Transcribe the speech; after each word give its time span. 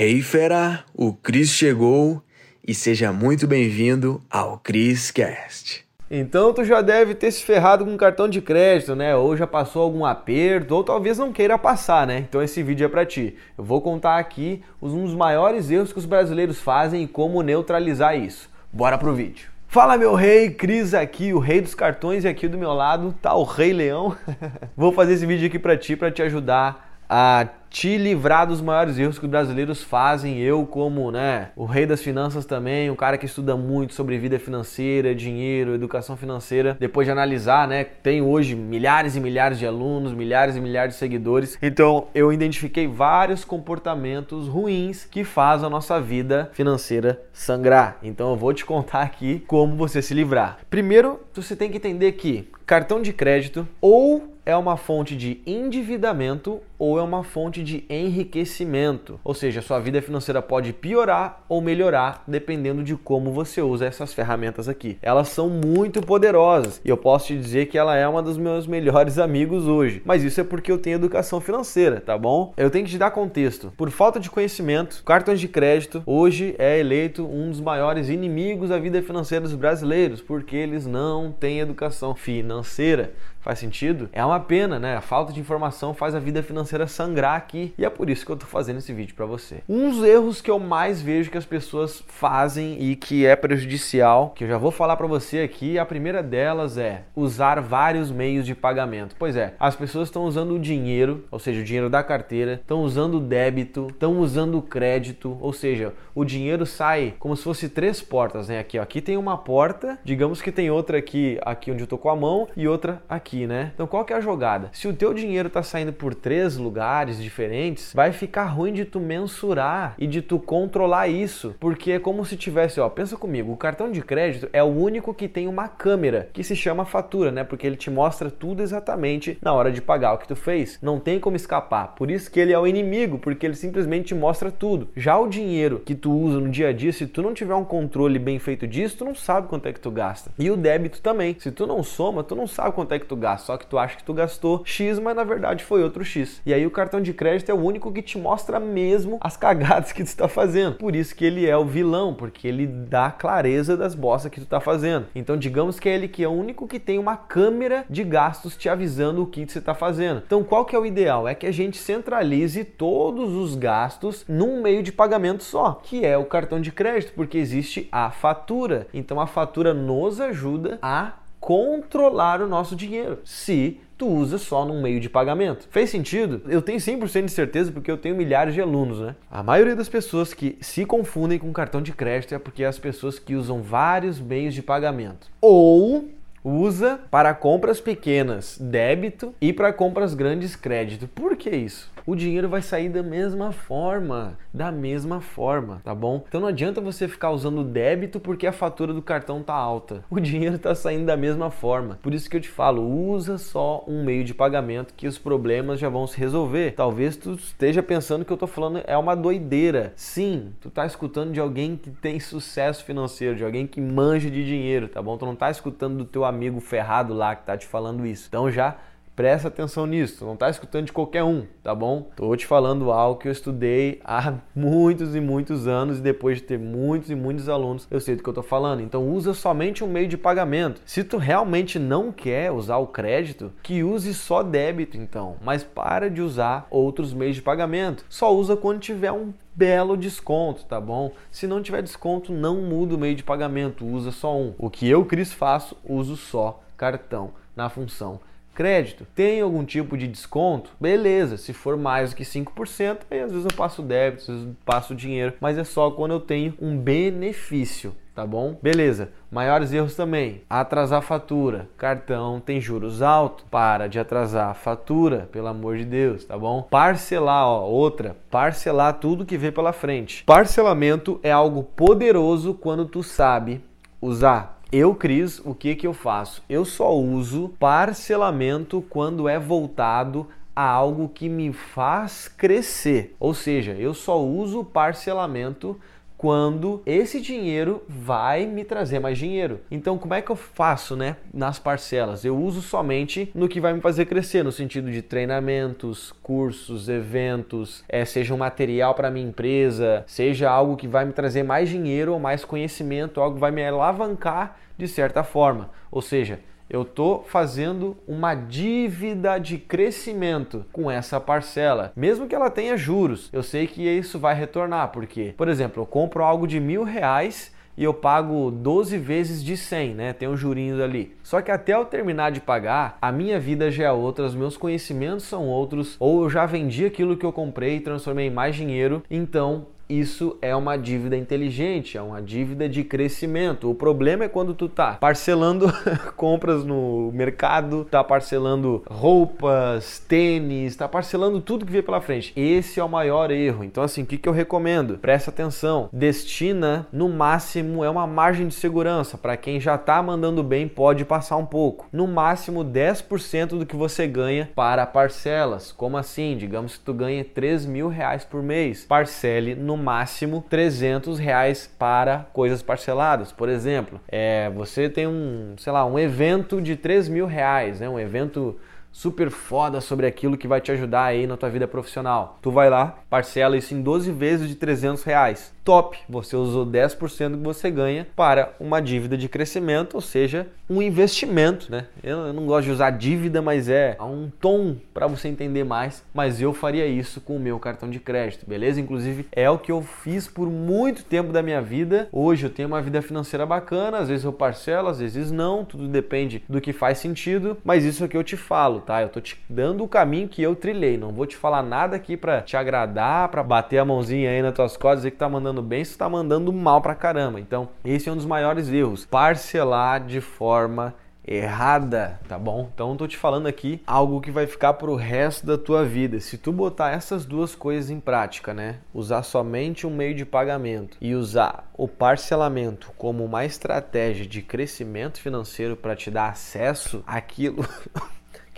Hey 0.00 0.22
fera, 0.22 0.84
o 0.94 1.12
Cris 1.12 1.50
chegou 1.50 2.22
e 2.64 2.72
seja 2.72 3.12
muito 3.12 3.48
bem-vindo 3.48 4.22
ao 4.30 4.56
Cris 4.56 5.10
Cast. 5.10 5.84
Então 6.08 6.54
tu 6.54 6.64
já 6.64 6.80
deve 6.80 7.16
ter 7.16 7.32
se 7.32 7.42
ferrado 7.42 7.84
com 7.84 7.96
cartão 7.96 8.28
de 8.28 8.40
crédito, 8.40 8.94
né? 8.94 9.16
Ou 9.16 9.36
já 9.36 9.44
passou 9.44 9.82
algum 9.82 10.04
aperto, 10.04 10.72
ou 10.72 10.84
talvez 10.84 11.18
não 11.18 11.32
queira 11.32 11.58
passar, 11.58 12.06
né? 12.06 12.18
Então 12.18 12.40
esse 12.40 12.62
vídeo 12.62 12.84
é 12.84 12.88
para 12.88 13.04
ti. 13.04 13.34
Eu 13.58 13.64
vou 13.64 13.80
contar 13.80 14.18
aqui 14.18 14.62
um 14.80 15.02
dos 15.02 15.14
maiores 15.16 15.68
erros 15.68 15.92
que 15.92 15.98
os 15.98 16.06
brasileiros 16.06 16.60
fazem 16.60 17.02
e 17.02 17.08
como 17.08 17.42
neutralizar 17.42 18.16
isso. 18.16 18.48
Bora 18.72 18.96
pro 18.96 19.16
vídeo. 19.16 19.50
Fala 19.66 19.98
meu 19.98 20.14
rei, 20.14 20.48
Cris 20.48 20.94
aqui, 20.94 21.32
o 21.32 21.40
rei 21.40 21.60
dos 21.60 21.74
cartões 21.74 22.22
e 22.22 22.28
aqui 22.28 22.46
do 22.46 22.56
meu 22.56 22.72
lado 22.72 23.16
tá 23.20 23.34
o 23.34 23.42
Rei 23.42 23.72
Leão. 23.72 24.16
vou 24.76 24.92
fazer 24.92 25.14
esse 25.14 25.26
vídeo 25.26 25.48
aqui 25.48 25.58
para 25.58 25.76
ti 25.76 25.96
para 25.96 26.08
te 26.08 26.22
ajudar 26.22 26.87
a 27.08 27.48
te 27.70 27.96
livrar 27.96 28.46
dos 28.46 28.60
maiores 28.60 28.98
erros 28.98 29.18
que 29.18 29.24
os 29.24 29.30
brasileiros 29.30 29.82
fazem. 29.82 30.38
Eu, 30.38 30.66
como 30.66 31.10
né, 31.10 31.50
o 31.54 31.64
rei 31.64 31.86
das 31.86 32.02
finanças 32.02 32.44
também, 32.44 32.90
um 32.90 32.96
cara 32.96 33.18
que 33.18 33.26
estuda 33.26 33.56
muito 33.56 33.94
sobre 33.94 34.18
vida 34.18 34.38
financeira, 34.38 35.14
dinheiro, 35.14 35.74
educação 35.74 36.16
financeira. 36.16 36.76
Depois 36.78 37.06
de 37.06 37.12
analisar, 37.12 37.68
né, 37.68 37.84
tem 37.84 38.22
hoje 38.22 38.54
milhares 38.54 39.16
e 39.16 39.20
milhares 39.20 39.58
de 39.58 39.66
alunos, 39.66 40.12
milhares 40.12 40.56
e 40.56 40.60
milhares 40.60 40.94
de 40.94 40.98
seguidores. 40.98 41.58
Então, 41.62 42.08
eu 42.14 42.32
identifiquei 42.32 42.86
vários 42.86 43.44
comportamentos 43.44 44.48
ruins 44.48 45.04
que 45.04 45.24
fazem 45.24 45.66
a 45.66 45.70
nossa 45.70 46.00
vida 46.00 46.50
financeira 46.52 47.20
sangrar. 47.32 47.98
Então, 48.02 48.30
eu 48.30 48.36
vou 48.36 48.52
te 48.52 48.64
contar 48.64 49.02
aqui 49.02 49.42
como 49.46 49.76
você 49.76 50.00
se 50.02 50.14
livrar. 50.14 50.58
Primeiro, 50.70 51.20
você 51.34 51.54
tem 51.54 51.70
que 51.70 51.76
entender 51.76 52.12
que 52.12 52.48
cartão 52.66 53.00
de 53.00 53.12
crédito 53.12 53.66
ou 53.80 54.34
é 54.44 54.56
uma 54.56 54.78
fonte 54.78 55.14
de 55.14 55.42
endividamento 55.46 56.60
ou 56.78 56.98
é 56.98 57.02
uma 57.02 57.24
fonte 57.24 57.62
de 57.62 57.84
enriquecimento. 57.90 59.18
Ou 59.24 59.34
seja, 59.34 59.60
sua 59.60 59.80
vida 59.80 60.00
financeira 60.00 60.40
pode 60.40 60.72
piorar 60.72 61.44
ou 61.48 61.60
melhorar 61.60 62.22
dependendo 62.26 62.82
de 62.82 62.96
como 62.96 63.32
você 63.32 63.60
usa 63.60 63.86
essas 63.86 64.14
ferramentas 64.14 64.68
aqui. 64.68 64.98
Elas 65.02 65.28
são 65.28 65.48
muito 65.48 66.00
poderosas 66.00 66.80
e 66.84 66.88
eu 66.88 66.96
posso 66.96 67.28
te 67.28 67.38
dizer 67.38 67.66
que 67.66 67.76
ela 67.76 67.96
é 67.96 68.06
uma 68.06 68.22
dos 68.22 68.38
meus 68.38 68.66
melhores 68.66 69.18
amigos 69.18 69.66
hoje. 69.66 70.02
Mas 70.04 70.22
isso 70.22 70.40
é 70.40 70.44
porque 70.44 70.70
eu 70.70 70.78
tenho 70.78 70.96
educação 70.96 71.40
financeira, 71.40 72.00
tá 72.00 72.16
bom? 72.16 72.52
Eu 72.56 72.70
tenho 72.70 72.84
que 72.84 72.92
te 72.92 72.98
dar 72.98 73.10
contexto. 73.10 73.72
Por 73.76 73.90
falta 73.90 74.20
de 74.20 74.30
conhecimento, 74.30 75.02
cartões 75.04 75.40
de 75.40 75.48
crédito 75.48 76.02
hoje 76.06 76.54
é 76.58 76.78
eleito 76.78 77.26
um 77.26 77.50
dos 77.50 77.60
maiores 77.60 78.08
inimigos 78.08 78.68
da 78.68 78.78
vida 78.78 79.02
financeira 79.02 79.42
dos 79.42 79.54
brasileiros 79.54 80.20
porque 80.20 80.56
eles 80.56 80.86
não 80.86 81.32
têm 81.32 81.60
educação 81.60 82.14
financeira. 82.14 83.12
Faz 83.40 83.60
sentido? 83.60 84.10
É 84.12 84.22
uma 84.24 84.40
pena, 84.40 84.78
né? 84.78 84.96
A 84.96 85.00
falta 85.00 85.32
de 85.32 85.40
informação 85.40 85.94
faz 85.94 86.14
a 86.14 86.18
vida 86.18 86.42
financeira 86.42 86.67
sangrar 86.88 87.36
aqui 87.36 87.72
e 87.78 87.84
é 87.84 87.90
por 87.90 88.10
isso 88.10 88.26
que 88.26 88.32
eu 88.32 88.36
tô 88.36 88.46
fazendo 88.46 88.78
esse 88.78 88.92
vídeo 88.92 89.14
para 89.14 89.26
você. 89.26 89.62
Um 89.68 89.90
dos 89.90 90.04
erros 90.04 90.40
que 90.40 90.50
eu 90.50 90.58
mais 90.58 91.00
vejo 91.00 91.30
que 91.30 91.38
as 91.38 91.44
pessoas 91.44 92.02
fazem 92.08 92.82
e 92.82 92.96
que 92.96 93.24
é 93.24 93.36
prejudicial, 93.36 94.32
que 94.34 94.44
eu 94.44 94.48
já 94.48 94.58
vou 94.58 94.70
falar 94.70 94.96
para 94.96 95.06
você 95.06 95.40
aqui, 95.40 95.78
a 95.78 95.86
primeira 95.86 96.22
delas 96.22 96.76
é 96.76 97.02
usar 97.14 97.60
vários 97.60 98.10
meios 98.10 98.44
de 98.44 98.54
pagamento. 98.54 99.14
Pois 99.18 99.36
é, 99.36 99.54
as 99.60 99.76
pessoas 99.76 100.08
estão 100.08 100.24
usando 100.24 100.54
o 100.54 100.58
dinheiro, 100.58 101.24
ou 101.30 101.38
seja, 101.38 101.60
o 101.60 101.64
dinheiro 101.64 101.88
da 101.88 102.02
carteira, 102.02 102.54
estão 102.54 102.82
usando 102.82 103.18
o 103.18 103.20
débito, 103.20 103.86
estão 103.90 104.18
usando 104.18 104.58
o 104.58 104.62
crédito, 104.62 105.38
ou 105.40 105.52
seja, 105.52 105.94
o 106.14 106.24
dinheiro 106.24 106.66
sai 106.66 107.14
como 107.18 107.36
se 107.36 107.44
fosse 107.44 107.68
três 107.68 108.00
portas, 108.00 108.48
né? 108.48 108.58
Aqui, 108.58 108.78
ó, 108.78 108.82
aqui 108.82 109.00
tem 109.00 109.16
uma 109.16 109.38
porta, 109.38 109.98
digamos 110.04 110.42
que 110.42 110.50
tem 110.50 110.70
outra 110.70 110.98
aqui, 110.98 111.38
aqui 111.42 111.70
onde 111.70 111.82
eu 111.82 111.86
tô 111.86 111.96
com 111.96 112.10
a 112.10 112.16
mão 112.16 112.48
e 112.56 112.66
outra 112.66 113.02
aqui 113.08 113.28
aqui, 113.28 113.46
né? 113.46 113.72
Então 113.74 113.86
qual 113.86 114.04
que 114.04 114.12
é 114.12 114.16
a 114.16 114.20
jogada? 114.20 114.70
Se 114.72 114.88
o 114.88 114.94
teu 114.94 115.12
dinheiro 115.12 115.50
tá 115.50 115.62
saindo 115.62 115.92
por 115.92 116.14
três 116.14 116.56
lugares 116.58 117.22
diferentes, 117.22 117.92
vai 117.94 118.12
ficar 118.12 118.44
ruim 118.44 118.72
de 118.72 118.84
tu 118.84 119.00
mensurar 119.00 119.94
e 119.98 120.06
de 120.06 120.20
tu 120.20 120.38
controlar 120.38 121.08
isso, 121.08 121.54
porque 121.58 121.92
é 121.92 121.98
como 121.98 122.24
se 122.24 122.36
tivesse, 122.36 122.80
ó, 122.80 122.88
pensa 122.88 123.16
comigo, 123.16 123.52
o 123.52 123.56
cartão 123.56 123.90
de 123.90 124.02
crédito 124.02 124.48
é 124.52 124.62
o 124.62 124.66
único 124.66 125.14
que 125.14 125.28
tem 125.28 125.46
uma 125.46 125.68
câmera 125.68 126.28
que 126.32 126.44
se 126.44 126.56
chama 126.56 126.84
fatura, 126.84 127.30
né? 127.30 127.44
Porque 127.44 127.66
ele 127.66 127.76
te 127.76 127.90
mostra 127.90 128.30
tudo 128.30 128.62
exatamente 128.62 129.38
na 129.40 129.52
hora 129.52 129.70
de 129.70 129.80
pagar 129.80 130.14
o 130.14 130.18
que 130.18 130.28
tu 130.28 130.36
fez. 130.36 130.78
Não 130.82 130.98
tem 131.00 131.18
como 131.18 131.36
escapar. 131.36 131.94
Por 131.94 132.10
isso 132.10 132.30
que 132.30 132.40
ele 132.40 132.52
é 132.52 132.58
o 132.58 132.66
inimigo, 132.66 133.18
porque 133.18 133.46
ele 133.46 133.54
simplesmente 133.54 134.08
te 134.08 134.14
mostra 134.14 134.50
tudo. 134.50 134.88
Já 134.96 135.18
o 135.18 135.28
dinheiro 135.28 135.80
que 135.84 135.94
tu 135.94 136.12
usa 136.12 136.40
no 136.40 136.48
dia 136.48 136.68
a 136.68 136.72
dia, 136.72 136.92
se 136.92 137.06
tu 137.06 137.22
não 137.22 137.34
tiver 137.34 137.54
um 137.54 137.64
controle 137.64 138.18
bem 138.18 138.38
feito 138.38 138.66
disso, 138.66 138.98
tu 138.98 139.04
não 139.04 139.14
sabe 139.14 139.48
quanto 139.48 139.66
é 139.66 139.72
que 139.72 139.80
tu 139.80 139.90
gasta. 139.90 140.30
E 140.38 140.50
o 140.50 140.56
débito 140.56 141.00
também. 141.00 141.36
Se 141.38 141.50
tu 141.50 141.66
não 141.66 141.82
soma, 141.82 142.24
tu 142.24 142.34
não 142.34 142.46
sabe 142.46 142.74
quanto 142.74 142.92
é 142.92 142.98
que 142.98 143.06
tu 143.06 143.16
gasta, 143.16 143.46
só 143.46 143.56
que 143.56 143.66
tu 143.66 143.78
acha 143.78 143.96
que 143.96 144.04
tu 144.04 144.14
gastou 144.14 144.62
X, 144.64 144.98
mas 144.98 145.14
na 145.14 145.24
verdade 145.24 145.64
foi 145.64 145.82
outro 145.82 146.04
X. 146.04 146.40
E 146.48 146.54
aí 146.54 146.66
o 146.66 146.70
cartão 146.70 146.98
de 146.98 147.12
crédito 147.12 147.50
é 147.50 147.54
o 147.54 147.62
único 147.62 147.92
que 147.92 148.00
te 148.00 148.16
mostra 148.16 148.58
mesmo 148.58 149.18
as 149.20 149.36
cagadas 149.36 149.92
que 149.92 150.02
tu 150.02 150.06
está 150.06 150.26
fazendo. 150.26 150.76
Por 150.76 150.96
isso 150.96 151.14
que 151.14 151.22
ele 151.22 151.46
é 151.46 151.54
o 151.54 151.66
vilão, 151.66 152.14
porque 152.14 152.48
ele 152.48 152.66
dá 152.66 153.10
clareza 153.10 153.76
das 153.76 153.94
bostas 153.94 154.32
que 154.32 154.40
tu 154.40 154.44
está 154.44 154.58
fazendo. 154.58 155.08
Então 155.14 155.36
digamos 155.36 155.78
que 155.78 155.90
é 155.90 155.94
ele 155.94 156.08
que 156.08 156.24
é 156.24 156.26
o 156.26 156.32
único 156.32 156.66
que 156.66 156.80
tem 156.80 156.98
uma 156.98 157.18
câmera 157.18 157.84
de 157.90 158.02
gastos 158.02 158.56
te 158.56 158.66
avisando 158.66 159.22
o 159.22 159.26
que 159.26 159.46
você 159.46 159.58
está 159.58 159.74
fazendo. 159.74 160.22
Então 160.24 160.42
qual 160.42 160.64
que 160.64 160.74
é 160.74 160.78
o 160.78 160.86
ideal? 160.86 161.28
É 161.28 161.34
que 161.34 161.46
a 161.46 161.52
gente 161.52 161.76
centralize 161.76 162.64
todos 162.64 163.34
os 163.34 163.54
gastos 163.54 164.24
num 164.26 164.62
meio 164.62 164.82
de 164.82 164.90
pagamento 164.90 165.44
só, 165.44 165.82
que 165.84 166.02
é 166.02 166.16
o 166.16 166.24
cartão 166.24 166.62
de 166.62 166.72
crédito, 166.72 167.12
porque 167.14 167.36
existe 167.36 167.90
a 167.92 168.10
fatura. 168.10 168.86
Então 168.94 169.20
a 169.20 169.26
fatura 169.26 169.74
nos 169.74 170.18
ajuda 170.18 170.78
a 170.80 171.12
controlar 171.40 172.40
o 172.40 172.48
nosso 172.48 172.74
dinheiro, 172.74 173.18
se 173.24 173.80
tu 173.98 174.06
usa 174.06 174.38
só 174.38 174.64
num 174.64 174.80
meio 174.80 175.00
de 175.00 175.10
pagamento. 175.10 175.66
Fez 175.70 175.90
sentido? 175.90 176.40
Eu 176.48 176.62
tenho 176.62 176.78
100% 176.78 177.24
de 177.24 177.32
certeza 177.32 177.72
porque 177.72 177.90
eu 177.90 177.98
tenho 177.98 178.14
milhares 178.14 178.54
de 178.54 178.60
alunos, 178.60 179.00
né? 179.00 179.16
A 179.28 179.42
maioria 179.42 179.74
das 179.74 179.88
pessoas 179.88 180.32
que 180.32 180.56
se 180.60 180.86
confundem 180.86 181.38
com 181.38 181.52
cartão 181.52 181.82
de 181.82 181.92
crédito 181.92 182.34
é 182.34 182.38
porque 182.38 182.62
é 182.62 182.66
as 182.66 182.78
pessoas 182.78 183.18
que 183.18 183.34
usam 183.34 183.60
vários 183.60 184.20
meios 184.20 184.54
de 184.54 184.62
pagamento. 184.62 185.26
Ou 185.40 186.08
usa 186.44 187.00
para 187.10 187.34
compras 187.34 187.80
pequenas 187.80 188.56
débito 188.60 189.34
e 189.40 189.52
para 189.52 189.72
compras 189.72 190.14
grandes 190.14 190.54
crédito. 190.54 191.08
Por 191.08 191.36
que 191.36 191.50
isso? 191.50 191.90
O 192.08 192.16
dinheiro 192.16 192.48
vai 192.48 192.62
sair 192.62 192.88
da 192.88 193.02
mesma 193.02 193.52
forma, 193.52 194.38
da 194.52 194.72
mesma 194.72 195.20
forma, 195.20 195.82
tá 195.84 195.94
bom? 195.94 196.24
Então 196.26 196.40
não 196.40 196.48
adianta 196.48 196.80
você 196.80 197.06
ficar 197.06 197.30
usando 197.32 197.62
débito 197.62 198.18
porque 198.18 198.46
a 198.46 198.52
fatura 198.52 198.94
do 198.94 199.02
cartão 199.02 199.42
tá 199.42 199.52
alta. 199.52 200.02
O 200.18 200.18
dinheiro 200.18 200.58
tá 200.58 200.74
saindo 200.74 201.04
da 201.04 201.16
mesma 201.16 201.50
forma. 201.50 201.98
Por 202.02 202.12
isso 202.12 202.28
que 202.28 202.36
eu 202.36 202.40
te 202.40 202.48
falo, 202.48 202.82
usa 202.82 203.36
só 203.36 203.84
um 203.86 204.02
meio 204.02 204.24
de 204.24 204.34
pagamento 204.34 204.94
que 204.94 205.06
os 205.06 205.18
problemas 205.18 205.78
já 205.78 205.88
vão 205.88 206.06
se 206.06 206.18
resolver. 206.18 206.72
Talvez 206.72 207.14
tu 207.14 207.34
esteja 207.34 207.82
pensando 207.82 208.24
que 208.24 208.32
eu 208.32 208.36
tô 208.36 208.46
falando 208.46 208.80
é 208.86 208.96
uma 208.96 209.14
doideira. 209.14 209.92
Sim, 209.94 210.54
tu 210.60 210.70
tá 210.70 210.86
escutando 210.86 211.32
de 211.32 211.38
alguém 211.38 211.76
que 211.76 211.90
tem 211.90 212.18
sucesso 212.18 212.84
financeiro, 212.84 213.36
de 213.36 213.44
alguém 213.44 213.66
que 213.66 213.80
manja 213.80 214.30
de 214.30 214.44
dinheiro, 214.44 214.88
tá 214.88 215.02
bom? 215.02 215.16
Tu 215.18 215.26
não 215.26 215.36
tá 215.36 215.50
escutando 215.50 215.98
do 215.98 216.04
teu 216.04 216.24
amigo 216.24 216.58
ferrado 216.58 217.12
lá 217.12 217.36
que 217.36 217.44
tá 217.44 217.56
te 217.56 217.66
falando 217.66 218.06
isso. 218.06 218.26
Então 218.28 218.50
já 218.50 218.76
Presta 219.18 219.48
atenção 219.48 219.84
nisso, 219.84 220.24
não 220.24 220.34
está 220.34 220.48
escutando 220.48 220.86
de 220.86 220.92
qualquer 220.92 221.24
um, 221.24 221.44
tá 221.60 221.74
bom? 221.74 222.08
Tô 222.14 222.36
te 222.36 222.46
falando 222.46 222.92
algo 222.92 223.18
que 223.18 223.26
eu 223.26 223.32
estudei 223.32 224.00
há 224.04 224.34
muitos 224.54 225.16
e 225.16 225.20
muitos 225.20 225.66
anos 225.66 225.98
e 225.98 226.00
depois 226.00 226.36
de 226.36 226.44
ter 226.44 226.56
muitos 226.56 227.10
e 227.10 227.16
muitos 227.16 227.48
alunos, 227.48 227.88
eu 227.90 227.98
sei 227.98 228.14
do 228.14 228.22
que 228.22 228.28
eu 228.28 228.32
tô 228.32 228.44
falando. 228.44 228.80
Então 228.80 229.10
usa 229.10 229.34
somente 229.34 229.82
um 229.82 229.88
meio 229.88 230.06
de 230.06 230.16
pagamento. 230.16 230.80
Se 230.86 231.02
tu 231.02 231.16
realmente 231.16 231.80
não 231.80 232.12
quer 232.12 232.52
usar 232.52 232.76
o 232.76 232.86
crédito, 232.86 233.52
que 233.60 233.82
use 233.82 234.14
só 234.14 234.40
débito 234.40 234.96
então, 234.96 235.34
mas 235.42 235.64
para 235.64 236.08
de 236.08 236.22
usar 236.22 236.68
outros 236.70 237.12
meios 237.12 237.34
de 237.34 237.42
pagamento. 237.42 238.04
Só 238.08 238.32
usa 238.32 238.56
quando 238.56 238.78
tiver 238.78 239.10
um 239.10 239.34
belo 239.52 239.96
desconto, 239.96 240.64
tá 240.64 240.80
bom? 240.80 241.10
Se 241.28 241.48
não 241.48 241.60
tiver 241.60 241.82
desconto, 241.82 242.32
não 242.32 242.60
muda 242.60 242.94
o 242.94 242.98
meio 242.98 243.16
de 243.16 243.24
pagamento, 243.24 243.84
usa 243.84 244.12
só 244.12 244.38
um. 244.38 244.54
O 244.56 244.70
que 244.70 244.88
eu, 244.88 245.04
Cris, 245.04 245.32
faço, 245.32 245.76
uso 245.84 246.16
só 246.16 246.62
cartão 246.76 247.32
na 247.56 247.68
função 247.68 248.20
crédito. 248.58 249.06
Tem 249.14 249.40
algum 249.40 249.64
tipo 249.64 249.96
de 249.96 250.08
desconto? 250.08 250.72
Beleza, 250.80 251.36
se 251.36 251.52
for 251.52 251.76
mais 251.76 252.10
do 252.10 252.16
que 252.16 252.24
5%, 252.24 253.02
aí 253.08 253.20
às 253.20 253.30
vezes 253.30 253.46
eu 253.48 253.56
passo 253.56 253.82
débito, 253.82 254.22
às 254.22 254.26
vezes 254.26 254.46
eu 254.46 254.56
passo 254.66 254.96
dinheiro, 254.96 255.34
mas 255.40 255.56
é 255.56 255.62
só 255.62 255.92
quando 255.92 256.10
eu 256.10 256.18
tenho 256.20 256.52
um 256.60 256.76
benefício 256.76 257.94
tá 258.18 258.26
bom? 258.26 258.58
Beleza. 258.60 259.10
Maiores 259.30 259.72
erros 259.72 259.94
também. 259.94 260.42
Atrasar 260.50 261.00
fatura. 261.02 261.68
Cartão 261.76 262.40
tem 262.40 262.60
juros 262.60 263.00
altos. 263.00 263.44
Para 263.48 263.88
de 263.88 264.00
atrasar 264.00 264.48
a 264.48 264.54
fatura, 264.54 265.28
pelo 265.30 265.46
amor 265.46 265.76
de 265.76 265.84
Deus, 265.84 266.24
tá 266.24 266.36
bom? 266.36 266.62
Parcelar, 266.62 267.46
ó, 267.46 267.64
outra. 267.64 268.16
Parcelar 268.28 268.94
tudo 268.94 269.24
que 269.24 269.38
vê 269.38 269.52
pela 269.52 269.72
frente. 269.72 270.24
Parcelamento 270.24 271.20
é 271.22 271.30
algo 271.30 271.62
poderoso 271.62 272.54
quando 272.54 272.86
tu 272.86 273.04
sabe 273.04 273.64
usar. 274.02 274.57
Eu, 274.70 274.94
Cris, 274.94 275.40
o 275.46 275.54
que, 275.54 275.74
que 275.74 275.86
eu 275.86 275.94
faço? 275.94 276.42
Eu 276.46 276.62
só 276.62 276.94
uso 276.94 277.48
parcelamento 277.58 278.84
quando 278.90 279.26
é 279.26 279.38
voltado 279.38 280.26
a 280.54 280.62
algo 280.62 281.08
que 281.08 281.26
me 281.26 281.54
faz 281.54 282.28
crescer. 282.28 283.16
Ou 283.18 283.32
seja, 283.32 283.72
eu 283.72 283.94
só 283.94 284.22
uso 284.22 284.62
parcelamento 284.62 285.80
quando 286.18 286.82
esse 286.84 287.20
dinheiro 287.20 287.84
vai 287.88 288.44
me 288.44 288.64
trazer 288.64 288.98
mais 288.98 289.16
dinheiro. 289.16 289.60
Então, 289.70 289.96
como 289.96 290.14
é 290.14 290.20
que 290.20 290.30
eu 290.30 290.36
faço, 290.36 290.96
né, 290.96 291.16
nas 291.32 291.60
parcelas? 291.60 292.24
Eu 292.24 292.36
uso 292.36 292.60
somente 292.60 293.30
no 293.32 293.48
que 293.48 293.60
vai 293.60 293.72
me 293.72 293.80
fazer 293.80 294.06
crescer, 294.06 294.42
no 294.42 294.50
sentido 294.50 294.90
de 294.90 295.00
treinamentos, 295.00 296.12
cursos, 296.20 296.88
eventos, 296.88 297.84
é, 297.88 298.04
seja 298.04 298.34
um 298.34 298.38
material 298.38 298.94
para 298.94 299.12
minha 299.12 299.28
empresa, 299.28 300.04
seja 300.08 300.50
algo 300.50 300.76
que 300.76 300.88
vai 300.88 301.04
me 301.04 301.12
trazer 301.12 301.44
mais 301.44 301.68
dinheiro 301.68 302.12
ou 302.12 302.18
mais 302.18 302.44
conhecimento, 302.44 303.20
algo 303.20 303.36
que 303.36 303.40
vai 303.40 303.52
me 303.52 303.64
alavancar 303.64 304.58
de 304.76 304.88
certa 304.88 305.22
forma. 305.22 305.70
Ou 305.90 306.02
seja, 306.02 306.40
eu 306.68 306.82
estou 306.82 307.24
fazendo 307.28 307.96
uma 308.06 308.34
dívida 308.34 309.38
de 309.38 309.58
crescimento 309.58 310.64
com 310.72 310.90
essa 310.90 311.20
parcela, 311.20 311.92
mesmo 311.96 312.26
que 312.26 312.34
ela 312.34 312.50
tenha 312.50 312.76
juros. 312.76 313.28
Eu 313.32 313.42
sei 313.42 313.66
que 313.66 313.82
isso 313.82 314.18
vai 314.18 314.34
retornar, 314.34 314.88
porque, 314.88 315.34
por 315.36 315.48
exemplo, 315.48 315.82
eu 315.82 315.86
compro 315.86 316.22
algo 316.22 316.46
de 316.46 316.60
mil 316.60 316.84
reais 316.84 317.56
e 317.78 317.84
eu 317.84 317.94
pago 317.94 318.50
12 318.50 318.98
vezes 318.98 319.42
de 319.42 319.56
100, 319.56 319.94
né? 319.94 320.12
Tem 320.12 320.28
um 320.28 320.36
jurinho 320.36 320.82
ali. 320.82 321.14
Só 321.22 321.40
que 321.40 321.50
até 321.50 321.74
eu 321.74 321.84
terminar 321.84 322.32
de 322.32 322.40
pagar, 322.40 322.98
a 323.00 323.12
minha 323.12 323.38
vida 323.38 323.70
já 323.70 323.84
é 323.84 323.92
outra, 323.92 324.24
os 324.24 324.34
meus 324.34 324.56
conhecimentos 324.56 325.24
são 325.26 325.46
outros, 325.46 325.96
ou 326.00 326.24
eu 326.24 326.28
já 326.28 326.44
vendi 326.44 326.84
aquilo 326.84 327.16
que 327.16 327.24
eu 327.24 327.32
comprei 327.32 327.76
e 327.76 327.80
transformei 327.80 328.26
em 328.26 328.30
mais 328.30 328.56
dinheiro, 328.56 329.04
então 329.08 329.66
isso 329.88 330.36
é 330.42 330.54
uma 330.54 330.76
dívida 330.76 331.16
inteligente, 331.16 331.96
é 331.96 332.02
uma 332.02 332.20
dívida 332.20 332.68
de 332.68 332.84
crescimento. 332.84 333.70
O 333.70 333.74
problema 333.74 334.24
é 334.24 334.28
quando 334.28 334.52
tu 334.52 334.68
tá 334.68 334.94
parcelando 334.94 335.72
compras 336.14 336.64
no 336.64 337.10
mercado, 337.12 337.86
tá 337.90 338.04
parcelando 338.04 338.82
roupas, 338.88 339.98
tênis, 340.06 340.76
tá 340.76 340.86
parcelando 340.86 341.40
tudo 341.40 341.64
que 341.64 341.72
vê 341.72 341.82
pela 341.82 342.00
frente. 342.00 342.32
Esse 342.36 342.80
é 342.80 342.84
o 342.84 342.88
maior 342.88 343.30
erro. 343.30 343.64
Então 343.64 343.82
assim, 343.82 344.02
o 344.02 344.06
que, 344.06 344.18
que 344.18 344.28
eu 344.28 344.32
recomendo? 344.32 344.98
Presta 344.98 345.30
atenção. 345.30 345.88
Destina 345.92 346.86
no 346.92 347.08
máximo 347.08 347.82
é 347.82 347.88
uma 347.88 348.06
margem 348.06 348.48
de 348.48 348.54
segurança 348.54 349.16
para 349.16 349.36
quem 349.36 349.58
já 349.58 349.78
tá 349.78 350.02
mandando 350.02 350.42
bem 350.42 350.68
pode 350.68 351.04
passar 351.04 351.36
um 351.36 351.46
pouco. 351.46 351.86
No 351.92 352.06
máximo 352.06 352.64
10% 352.64 353.58
do 353.58 353.64
que 353.64 353.76
você 353.76 354.06
ganha 354.06 354.50
para 354.54 354.84
parcelas. 354.86 355.72
Como 355.72 355.96
assim? 355.96 356.36
Digamos 356.36 356.76
que 356.76 356.84
tu 356.84 356.92
ganha 356.92 357.24
3 357.24 357.64
mil 357.64 357.88
reais 357.88 358.24
por 358.24 358.42
mês. 358.42 358.84
Parcele 358.84 359.54
no 359.54 359.77
máximo 359.78 360.44
300 360.48 361.18
reais 361.18 361.70
para 361.78 362.26
coisas 362.32 362.62
parceladas. 362.62 363.32
Por 363.32 363.48
exemplo, 363.48 364.00
é, 364.08 364.50
você 364.50 364.88
tem 364.88 365.06
um, 365.06 365.54
sei 365.56 365.72
lá, 365.72 365.84
um 365.84 365.98
evento 365.98 366.60
de 366.60 366.76
3 366.76 367.08
mil 367.08 367.26
reais, 367.26 367.80
né? 367.80 367.88
um 367.88 367.98
evento 367.98 368.58
super 368.90 369.30
foda 369.30 369.80
sobre 369.80 370.06
aquilo 370.06 370.36
que 370.36 370.48
vai 370.48 370.60
te 370.60 370.72
ajudar 370.72 371.04
aí 371.04 371.26
na 371.26 371.36
tua 371.36 371.48
vida 371.48 371.68
profissional. 371.68 372.38
Tu 372.42 372.50
vai 372.50 372.68
lá, 372.68 372.98
parcela 373.08 373.56
isso 373.56 373.74
em 373.74 373.82
12 373.82 374.10
vezes 374.12 374.48
de 374.48 374.54
300 374.54 375.04
reais 375.04 375.54
top. 375.68 375.98
Você 376.08 376.34
usou 376.34 376.64
10% 376.64 377.36
que 377.36 377.44
você 377.44 377.70
ganha 377.70 378.06
para 378.16 378.54
uma 378.58 378.80
dívida 378.80 379.18
de 379.18 379.28
crescimento, 379.28 379.96
ou 379.96 380.00
seja, 380.00 380.46
um 380.70 380.80
investimento, 380.80 381.70
né? 381.70 381.86
Eu 382.02 382.32
não 382.32 382.46
gosto 382.46 382.66
de 382.66 382.72
usar 382.72 382.90
dívida, 382.90 383.42
mas 383.42 383.68
é 383.68 383.94
um 384.00 384.30
tom 384.40 384.76
para 384.94 385.06
você 385.06 385.28
entender 385.28 385.64
mais, 385.64 386.02
mas 386.14 386.40
eu 386.40 386.54
faria 386.54 386.86
isso 386.86 387.20
com 387.20 387.36
o 387.36 387.40
meu 387.40 387.58
cartão 387.58 387.90
de 387.90 388.00
crédito, 388.00 388.46
beleza? 388.48 388.80
Inclusive 388.80 389.26
é 389.30 389.48
o 389.50 389.58
que 389.58 389.70
eu 389.70 389.82
fiz 389.82 390.26
por 390.26 390.48
muito 390.48 391.04
tempo 391.04 391.32
da 391.34 391.42
minha 391.42 391.60
vida. 391.60 392.08
Hoje 392.10 392.46
eu 392.46 392.50
tenho 392.50 392.68
uma 392.68 392.80
vida 392.80 393.02
financeira 393.02 393.44
bacana, 393.44 393.98
às 393.98 394.08
vezes 394.08 394.24
eu 394.24 394.32
parcelo, 394.32 394.88
às 394.88 395.00
vezes 395.00 395.30
não, 395.30 395.66
tudo 395.66 395.86
depende 395.86 396.42
do 396.48 396.62
que 396.62 396.72
faz 396.72 396.96
sentido, 396.96 397.58
mas 397.62 397.84
isso 397.84 398.02
é 398.02 398.08
que 398.08 398.16
eu 398.16 398.24
te 398.24 398.38
falo, 398.38 398.80
tá? 398.80 399.02
Eu 399.02 399.10
tô 399.10 399.20
te 399.20 399.38
dando 399.50 399.84
o 399.84 399.88
caminho 399.88 400.28
que 400.28 400.42
eu 400.42 400.54
trilhei, 400.54 400.96
não 400.96 401.12
vou 401.12 401.26
te 401.26 401.36
falar 401.36 401.62
nada 401.62 401.94
aqui 401.94 402.16
para 402.16 402.40
te 402.40 402.56
agradar, 402.56 403.28
para 403.28 403.42
bater 403.42 403.76
a 403.76 403.84
mãozinha 403.84 404.30
aí 404.30 404.40
nas 404.40 404.54
tuas 404.54 404.78
costas 404.78 405.04
e 405.04 405.10
que 405.10 405.18
tá 405.18 405.28
mandando 405.28 405.57
mandando 405.58 405.62
bem, 405.62 405.84
você 405.84 405.90
está 405.90 406.08
mandando 406.08 406.52
mal 406.52 406.80
pra 406.80 406.94
caramba. 406.94 407.40
Então, 407.40 407.68
esse 407.84 408.08
é 408.08 408.12
um 408.12 408.16
dos 408.16 408.26
maiores 408.26 408.68
erros. 408.68 409.04
Parcelar 409.04 410.04
de 410.04 410.20
forma 410.20 410.94
errada, 411.26 412.18
tá 412.26 412.38
bom? 412.38 412.70
Então 412.72 412.96
tô 412.96 413.06
te 413.06 413.18
falando 413.18 413.46
aqui 413.46 413.82
algo 413.86 414.18
que 414.18 414.30
vai 414.30 414.46
ficar 414.46 414.72
pro 414.74 414.94
resto 414.94 415.44
da 415.44 415.58
tua 415.58 415.84
vida. 415.84 416.18
Se 416.20 416.38
tu 416.38 416.50
botar 416.50 416.92
essas 416.92 417.26
duas 417.26 417.54
coisas 417.54 417.90
em 417.90 418.00
prática, 418.00 418.54
né? 418.54 418.76
Usar 418.94 419.22
somente 419.22 419.86
um 419.86 419.90
meio 419.90 420.14
de 420.14 420.24
pagamento 420.24 420.96
e 421.02 421.14
usar 421.14 421.70
o 421.76 421.86
parcelamento 421.86 422.90
como 422.96 423.22
uma 423.22 423.44
estratégia 423.44 424.24
de 424.24 424.40
crescimento 424.40 425.20
financeiro 425.20 425.76
para 425.76 425.94
te 425.94 426.10
dar 426.10 426.30
acesso 426.30 427.02
àquilo 427.06 427.62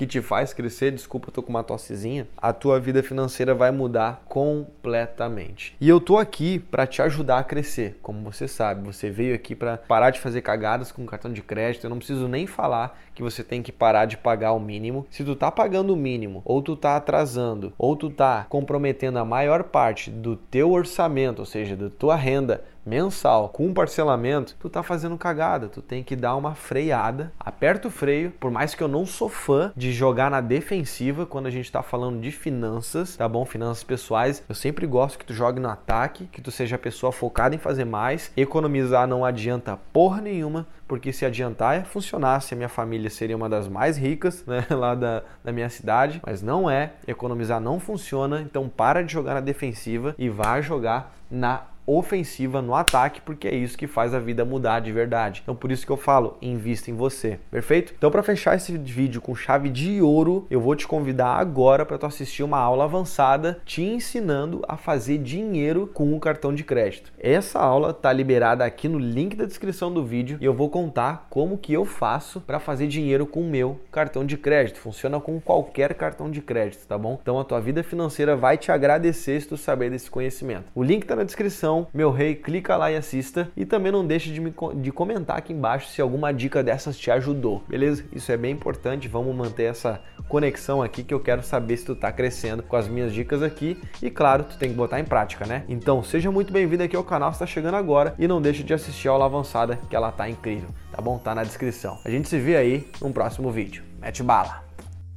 que 0.01 0.07
te 0.07 0.23
faz 0.23 0.55
crescer, 0.55 0.93
desculpa, 0.93 1.29
eu 1.29 1.33
tô 1.33 1.43
com 1.43 1.51
uma 1.51 1.63
tossezinha, 1.63 2.27
a 2.35 2.55
tua 2.55 2.81
vida 2.81 3.03
financeira 3.03 3.55
vai 3.55 3.71
mudar 3.71 4.23
completamente. 4.27 5.77
E 5.79 5.87
eu 5.87 6.01
tô 6.01 6.17
aqui 6.17 6.59
para 6.59 6.87
te 6.87 7.03
ajudar 7.03 7.41
a 7.41 7.45
crescer. 7.45 7.99
Como 8.01 8.23
você 8.23 8.49
sabe, 8.49 8.83
você 8.83 9.11
veio 9.11 9.35
aqui 9.35 9.55
para 9.55 9.77
parar 9.77 10.09
de 10.09 10.19
fazer 10.19 10.41
cagadas 10.41 10.91
com 10.91 11.05
cartão 11.05 11.31
de 11.31 11.43
crédito. 11.43 11.85
Eu 11.85 11.91
não 11.91 11.99
preciso 11.99 12.27
nem 12.29 12.47
falar 12.47 12.99
que 13.15 13.23
você 13.23 13.45
tem 13.45 13.61
que 13.61 13.71
parar 13.71 14.07
de 14.07 14.17
pagar 14.17 14.53
o 14.53 14.59
mínimo. 14.59 15.07
Se 15.11 15.23
tu 15.23 15.37
tá 15.37 15.51
pagando 15.51 15.93
o 15.93 15.97
mínimo, 15.97 16.41
ou 16.47 16.63
tu 16.63 16.77
tá 16.77 16.97
atrasando, 16.97 17.75
ou 17.77 17.95
tu 17.95 18.09
tá 18.09 18.47
comprometendo 18.49 19.19
a 19.19 19.25
maior 19.27 19.65
parte 19.65 20.11
do 20.11 20.35
teu 20.35 20.71
orçamento, 20.71 21.41
ou 21.41 21.45
seja, 21.45 21.77
da 21.77 21.91
tua 21.91 22.17
renda 22.17 22.65
mensal 22.91 23.49
com 23.51 23.73
parcelamento, 23.73 24.57
tu 24.59 24.69
tá 24.69 24.83
fazendo 24.83 25.17
cagada, 25.17 25.69
tu 25.69 25.81
tem 25.81 26.03
que 26.03 26.17
dar 26.17 26.35
uma 26.35 26.57
freada, 26.57 27.33
aperta 27.39 27.87
o 27.87 27.91
freio, 27.91 28.33
por 28.33 28.51
mais 28.51 28.75
que 28.75 28.83
eu 28.83 28.89
não 28.89 29.07
sou 29.07 29.29
fã 29.29 29.73
de 29.77 29.93
jogar 29.93 30.29
na 30.29 30.41
defensiva 30.41 31.25
quando 31.25 31.47
a 31.47 31.51
gente 31.51 31.71
tá 31.71 31.85
falando 31.85 32.21
de 32.21 32.33
finanças, 32.33 33.17
tá 33.17 33.29
bom? 33.29 33.47
Finanças 33.47 33.85
pessoais, 33.85 34.43
eu 34.49 34.57
sempre 34.57 34.89
gosto 34.89 35.21
que 35.21 35.25
tu 35.25 35.33
jogue 35.33 35.61
no 35.61 35.69
ataque, 35.69 36.27
que 36.27 36.43
tu 36.43 36.51
seja 36.51 36.75
a 36.75 36.79
pessoa 36.81 37.13
focada 37.13 37.55
em 37.55 37.59
fazer 37.59 37.85
mais, 37.85 38.33
economizar 38.37 39.07
não 39.07 39.25
adianta 39.25 39.79
porra 39.93 40.21
nenhuma, 40.21 40.67
porque 40.89 41.13
se 41.13 41.25
adiantar 41.25 41.77
é 41.77 41.85
funcionar, 41.85 42.43
se 42.43 42.55
a 42.55 42.57
minha 42.57 42.69
família 42.69 43.09
seria 43.09 43.37
uma 43.37 43.49
das 43.49 43.69
mais 43.69 43.97
ricas 43.97 44.45
né, 44.45 44.67
lá 44.75 44.97
da, 44.97 45.23
da 45.45 45.53
minha 45.53 45.69
cidade, 45.69 46.21
mas 46.27 46.43
não 46.43 46.69
é, 46.69 46.95
economizar 47.07 47.61
não 47.61 47.79
funciona, 47.79 48.41
então 48.41 48.69
para 48.69 49.05
de 49.05 49.13
jogar 49.13 49.35
na 49.35 49.41
defensiva 49.41 50.13
e 50.19 50.29
vá 50.29 50.61
jogar 50.61 51.15
na 51.31 51.63
ofensiva 51.87 52.63
no 52.63 52.75
ataque, 52.75 53.21
porque 53.21 53.49
é 53.49 53.55
isso 53.55 53.77
que 53.77 53.87
faz 53.87 54.15
a 54.15 54.19
vida 54.19 54.45
mudar 54.45 54.81
de 54.81 54.93
verdade. 54.93 55.41
Então 55.43 55.55
por 55.55 55.73
isso 55.73 55.85
que 55.85 55.93
eu 55.93 55.97
falo, 55.97 56.37
invista 56.41 56.91
em 56.91 56.95
você, 56.95 57.39
perfeito? 57.51 57.95
Então 57.97 58.11
para 58.11 58.23
fechar 58.23 58.57
esse 58.57 58.77
vídeo 58.77 59.21
com 59.21 59.35
chave 59.35 59.69
de 59.69 60.01
ouro, 60.01 60.47
eu 60.51 60.61
vou 60.61 60.77
te 60.77 60.87
convidar 60.87 61.35
agora 61.35 61.85
para 61.85 61.99
tu 61.99 62.07
assistir 62.07 62.43
uma 62.43 62.59
aula 62.59 62.85
avançada 62.85 63.61
te 63.65 63.83
ensinando 63.83 64.63
a 64.69 64.77
fazer 64.77 65.19
dinheiro 65.19 65.91
com 65.93 66.13
um 66.13 66.19
cartão 66.19 66.55
de 66.55 66.65
crédito. 66.65 67.13
Essa 67.19 67.59
aula 67.59 67.93
tá 67.93 68.13
liberada 68.13 68.65
aqui 68.65 68.89
no 68.89 68.99
link 68.99 69.37
da 69.37 69.45
descrição 69.45 69.93
do 69.93 70.05
vídeo 70.05 70.39
e 70.41 70.45
eu 70.45 70.55
vou 70.55 70.69
contar 70.69 71.27
como 71.31 71.59
que 71.59 71.73
eu 71.73 71.85
faço 71.85 72.41
para 72.41 72.61
fazer 72.61 72.87
dinheiro 72.87 73.27
com 73.27 73.41
o 73.41 73.49
meu 73.49 73.81
cartão 73.91 74.25
de 74.25 74.37
crédito. 74.37 74.81
Funciona 74.81 75.21
com 75.21 75.41
qualquer 75.41 75.95
cartão 75.95 76.31
de 76.31 76.41
crédito, 76.41 76.87
tá 76.87 76.97
bom? 76.97 77.19
Então 77.21 77.39
a 77.39 77.45
tua 77.45 77.61
vida 77.61 77.83
financeira 77.83 78.37
vai 78.37 78.57
te 78.57 78.71
agradecer 78.73 79.41
se 79.41 79.49
tu 79.49 79.57
saber 79.57 79.91
desse 79.91 80.11
conhecimento. 80.11 80.65
O 80.75 80.83
link 80.83 81.07
tá 81.07 81.17
na 81.17 81.25
descrição 81.25 81.70
então, 81.71 81.87
meu 81.95 82.11
rei, 82.11 82.35
clica 82.35 82.77
lá 82.77 82.91
e 82.91 82.97
assista. 82.97 83.49
E 83.57 83.65
também 83.65 83.93
não 83.93 84.05
deixe 84.05 84.33
de, 84.33 84.41
me, 84.41 84.53
de 84.75 84.91
comentar 84.91 85.37
aqui 85.37 85.53
embaixo 85.53 85.89
se 85.89 86.03
alguma 86.03 86.35
dica 86.35 86.65
dessas 86.65 86.99
te 86.99 87.13
ajudou, 87.13 87.63
beleza? 87.69 88.05
Isso 88.13 88.33
é 88.33 88.37
bem 88.37 88.51
importante, 88.51 89.07
vamos 89.07 89.33
manter 89.37 89.71
essa 89.71 90.01
conexão 90.29 90.83
aqui 90.83 91.05
que 91.05 91.15
eu 91.15 91.21
quero 91.21 91.45
saber 91.45 91.77
se 91.77 91.85
tu 91.85 91.95
tá 91.95 92.11
crescendo 92.11 92.65
com 92.65 92.75
as 92.75 92.89
minhas 92.89 93.13
dicas 93.13 93.41
aqui. 93.41 93.81
E 94.03 94.11
claro, 94.11 94.43
tu 94.43 94.59
tem 94.59 94.71
que 94.71 94.75
botar 94.75 94.99
em 94.99 95.05
prática, 95.05 95.47
né? 95.47 95.63
Então, 95.69 96.03
seja 96.03 96.29
muito 96.33 96.53
bem-vindo 96.53 96.83
aqui 96.83 96.97
ao 96.97 97.05
canal 97.05 97.33
se 97.33 97.39
tá 97.39 97.47
chegando 97.47 97.77
agora 97.77 98.17
e 98.19 98.27
não 98.27 98.43
deixe 98.43 98.65
de 98.65 98.75
assistir 98.75 99.07
a 99.07 99.13
aula 99.13 99.27
avançada 99.27 99.79
que 99.89 99.95
ela 99.95 100.11
tá 100.11 100.29
incrível, 100.29 100.71
tá 100.91 101.01
bom? 101.01 101.19
Tá 101.19 101.37
na 101.37 101.45
descrição. 101.45 102.01
A 102.05 102.11
gente 102.11 102.29
se 102.29 102.41
vê 102.41 102.57
aí 102.57 102.89
num 103.01 103.13
próximo 103.13 103.49
vídeo. 103.53 103.85
Mete 104.01 104.25
bala! 104.25 104.65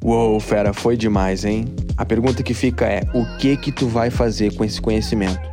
Uou, 0.04 0.40
fera, 0.40 0.72
foi 0.72 0.96
demais, 0.98 1.46
hein? 1.46 1.66
A 1.98 2.06
pergunta 2.06 2.44
que 2.44 2.54
fica 2.54 2.86
é: 2.86 3.02
o 3.12 3.26
que 3.38 3.58
que 3.58 3.72
tu 3.72 3.88
vai 3.88 4.12
fazer 4.12 4.54
com 4.56 4.64
esse 4.64 4.80
conhecimento? 4.80 5.53